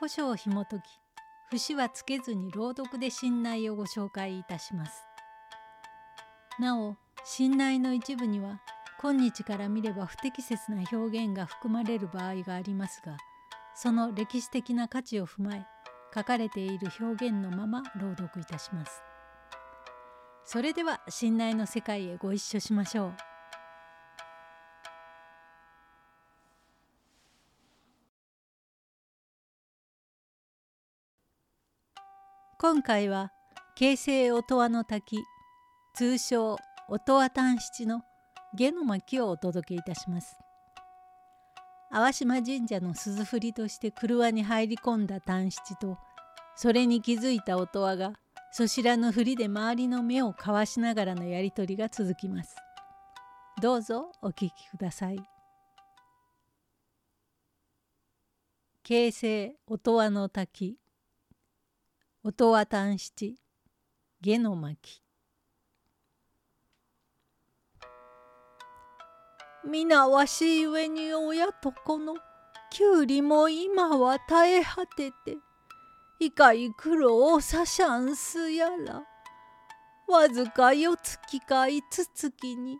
[0.00, 0.84] 古書を紐解き
[1.50, 5.04] 節はつけずに朗読で信内をご紹介いたします。
[6.58, 8.62] なお信内の一部には
[8.98, 13.18] 今日から見れば不適切な表現が含まれる場合がありますが
[13.74, 15.66] その歴史的な価値を踏まえ
[16.14, 19.02] 書かれている表現のまま朗読いたします。
[20.46, 23.29] それでは信内の世界へご一緒しましょう。
[32.62, 33.32] 今回は
[33.74, 35.16] 京成音羽の滝
[35.94, 36.58] 通称
[36.90, 38.02] 音羽丹七の
[38.54, 40.36] 下の巻をお届けいたします。
[41.90, 45.96] 淡島神社の鈴振りとして車に入り込んだ丹七と
[46.54, 48.12] それに気づいた音羽が
[48.52, 52.54] そしらの振りで周りの目をかわしながらのやり取りが続きます。
[53.62, 55.18] どうぞお聞きください。
[58.82, 60.79] 京成音羽の滝
[62.22, 63.34] 音は短七
[64.20, 65.00] 下の巻
[69.66, 72.16] 皆わしゆえに親と子の
[72.70, 75.38] きゅうりも今は耐え果てて
[76.18, 79.02] いかい苦労をさしゃんすやら
[80.06, 82.76] わずか四月か五月に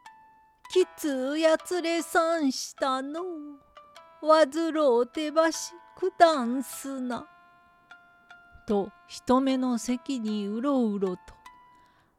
[0.70, 3.22] きつうやつれさんしたの
[4.22, 7.26] わずろうてばしくだんすな。
[8.70, 11.22] と人目の席にうろうろと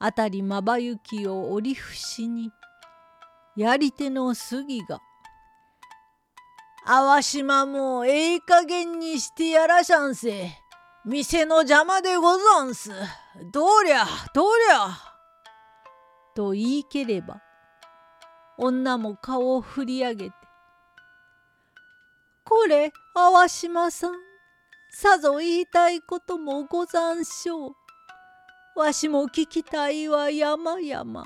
[0.02, 2.52] 辺りまばゆきを折り伏しに
[3.56, 5.00] やり手の杉が
[6.86, 10.52] 「淡島もええ加減にしてやらしゃんせ。
[11.06, 12.92] 店の邪魔でござんす。
[13.54, 14.90] どりゃどりゃ」
[16.36, 17.42] と言いければ
[18.58, 20.36] 女も顔を振り上げて
[22.44, 24.31] 「これ淡島さん。
[24.94, 28.80] さぞ言いたいこともござんしょう。
[28.80, 31.26] わしも聞きたいは山々。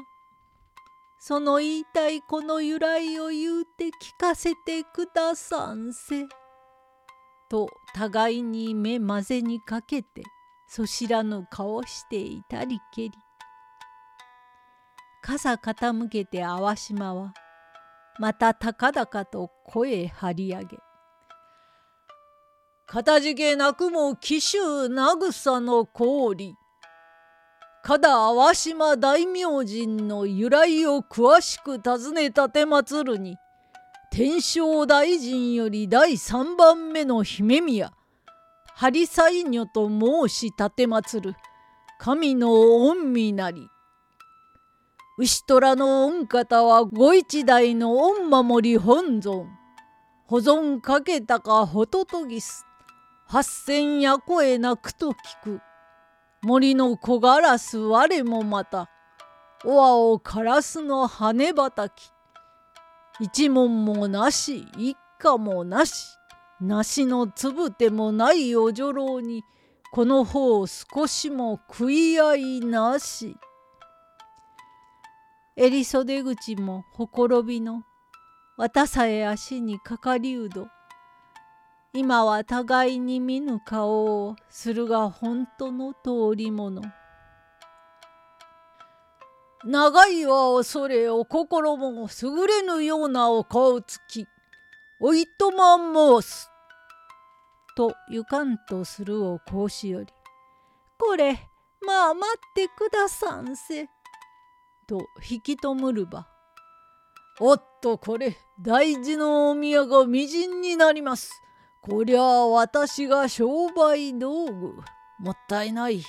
[1.19, 3.89] その言いたいこの由来を言うて聞
[4.19, 6.25] かせてくださんせ。
[7.49, 10.21] と互いに目まぜにかけて
[10.67, 13.11] そしらぬ顔していたりけり。
[15.23, 17.33] 傘傾けて淡島は
[18.19, 20.84] また高々と声張り上げ
[22.87, 26.53] かたじけなくも紀州渚の氷。
[27.83, 33.37] 加田淡島大明神の由来を詳しく尋ねたてまつるに
[34.11, 37.91] 天正大臣より第三番目の姫宮
[38.75, 40.71] ハリサイニョと申し奉
[41.21, 41.35] る
[41.99, 43.67] 神の御身なり。
[45.17, 49.47] 牛虎の御方はご一代の御守り本尊。
[50.27, 52.65] 保存かけたかホトトギス
[53.27, 55.61] 八千や声なくと聞く。
[56.43, 58.87] 森の木ガラス我もまた
[59.63, 62.11] おわをカラスの羽ばたき。
[63.19, 66.05] 一門もなし一家もなし
[66.61, 69.41] 梨のつぶてもないお女郎に
[69.91, 73.35] この方少しも食い合いなし。
[75.55, 77.83] 襟袖口もほころびの
[78.55, 80.67] 綿さえ足にかかりうど
[81.97, 86.81] 今は互いに見ぬ顔をするが本当の通りもの。
[89.63, 94.27] 長いは恐れお心も優れぬようなお顔つき
[94.99, 95.77] おいとま
[96.21, 96.49] 申す。
[97.77, 100.07] とゆかんとするをこうしより
[100.99, 101.47] これ
[101.79, 103.87] まあ待ってくださんせ。
[104.85, 104.99] と
[105.29, 106.27] 引き止むるば。
[107.39, 111.31] おっとこれ大事のお宮がみじんになります。
[111.87, 114.73] こりゃあ私が商売道具。
[115.19, 116.01] もったいない。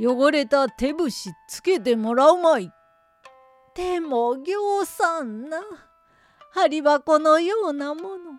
[0.00, 2.70] 汚れた手節つけてもらうまい。
[3.74, 5.58] でも行さんな。
[6.52, 8.38] 針箱のようなもの。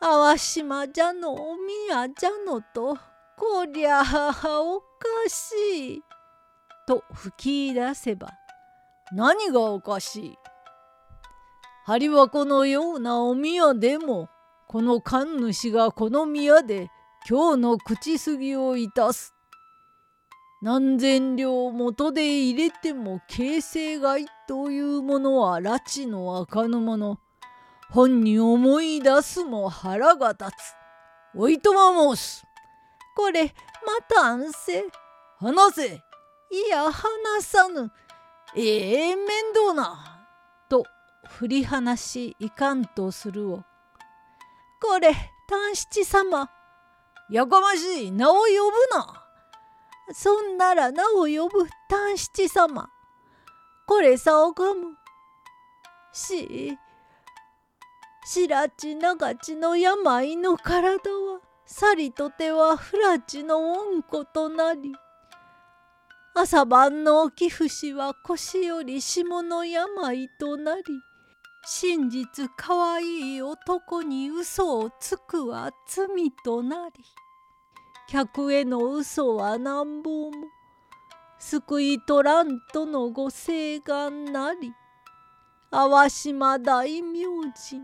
[0.00, 2.98] 淡島じゃのお宮じゃのと。
[3.38, 4.86] こりゃあおか
[5.28, 6.02] しい。
[6.86, 8.28] と吹き出せば
[9.12, 10.38] 何がおかしい？
[11.86, 14.28] 針箱のようなお宮でも
[14.72, 16.88] この神主がこの宮で
[17.28, 19.34] 今日の口すぎをいたす。
[20.62, 27.18] 何千両元で入れても形成外というものは拉致のあかぬもの。
[27.90, 30.52] 本に思い出すも腹が立つ。
[31.36, 32.44] おいとま申す。
[33.14, 33.52] これま
[34.08, 34.86] たんせ。
[35.38, 35.86] 話せ。
[36.50, 37.92] いや話さぬ。
[38.56, 40.26] ええー、面倒な。
[40.70, 40.86] と
[41.28, 43.64] 振り離しいかんとするを。
[44.82, 45.14] これ
[45.48, 46.50] 丹七様。
[47.30, 49.24] やかましい名を呼ぶな。
[50.12, 52.90] そんなら名を呼ぶ丹七様。
[53.86, 54.96] これさおかむ。
[56.12, 56.76] し、
[58.26, 64.92] 白地長地の病の体は、さりとては不らちの恩子となり、
[66.34, 70.82] 朝晩の置き節は腰より下の病となり、
[71.64, 76.06] 真実かわいい男に嘘をつくは罪
[76.44, 77.04] となり
[78.08, 80.32] 客への嘘はなんぼも
[81.38, 84.72] 救い取らんとのご請願なり
[85.70, 87.80] 淡島大明神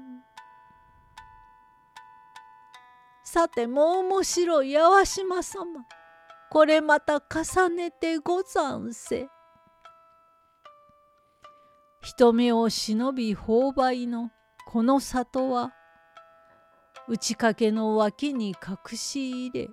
[3.23, 5.87] さても面白い淡島様
[6.51, 9.29] これまた重ねてござんせ。
[12.09, 14.31] 人目を忍び勾配の
[14.67, 15.75] この里は
[17.07, 19.69] 打ち掛けの脇に隠し入れ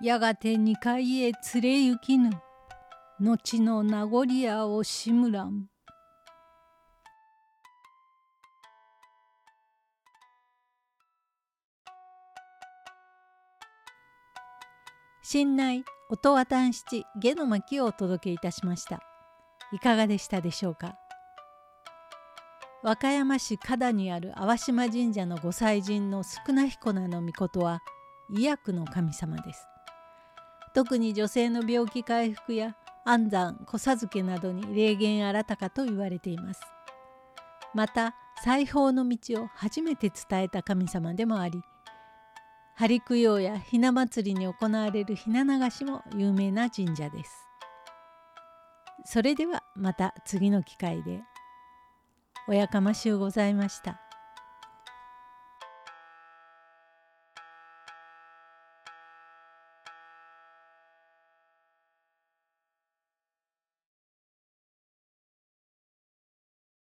[0.00, 2.30] やがて二階へ連れ行きぬ
[3.20, 5.66] 後の名残屋をしむらん。
[15.22, 19.02] 新内音羽男七下の巻をお届けいたしました。
[19.74, 20.98] いかがでしたでしょうか？
[22.82, 27.80] 和歌山市加田にある淡島神社の御祭神の少な彦名の御は
[28.28, 29.68] 医薬の神様です。
[30.74, 36.60] 特に女性の病気回復や安産子授けなどに霊言あらたかと言われています。
[37.72, 41.62] また裁縫の道を初めて伝えた神様でもあり
[42.74, 47.46] 針供養やひな祭りに行われるひな流しも有名な神社です。
[49.04, 51.22] それではまた次の機会で。
[52.48, 54.11] おやかましゅうございました。